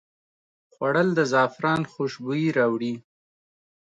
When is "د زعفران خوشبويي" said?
1.15-2.49